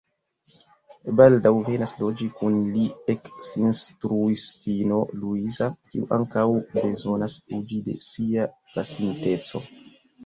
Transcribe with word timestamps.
Baldaŭ 1.19 1.49
venas 1.65 1.91
loĝi 2.03 2.29
kun 2.39 2.55
li 2.77 2.85
eksinstruistino 3.15 4.97
Luiza, 5.21 5.69
kiu 5.91 6.09
ankaŭ 6.21 6.47
bezonas 6.79 7.37
fuĝi 7.43 7.81
de 7.91 7.99
sia 8.11 8.49
pasinteco. 8.73 9.67